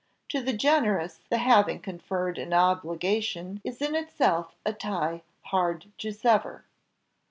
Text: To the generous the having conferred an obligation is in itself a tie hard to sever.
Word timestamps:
To 0.29 0.41
the 0.41 0.53
generous 0.53 1.19
the 1.29 1.37
having 1.37 1.79
conferred 1.79 2.39
an 2.39 2.53
obligation 2.53 3.61
is 3.63 3.83
in 3.83 3.93
itself 3.93 4.55
a 4.65 4.73
tie 4.73 5.21
hard 5.43 5.91
to 5.99 6.11
sever. 6.11 6.63